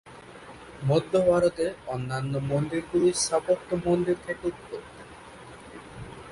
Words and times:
মধ্য 0.81 1.13
ভারতে 1.27 1.65
অন্যান্য 1.87 2.33
মন্দিরগুলির 2.51 3.15
স্থাপত্য 3.15 3.69
মন্দির 3.85 4.17
থেকে 4.25 4.43
উৎপত্তি। 4.47 5.01